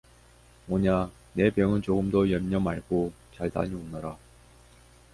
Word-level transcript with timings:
오냐, 0.67 1.11
내 1.33 1.51
병은 1.51 1.83
조금도 1.83 2.31
염려 2.31 2.59
말고 2.59 3.13
잘 3.35 3.51
다녀 3.51 3.77
오너라. 3.77 4.17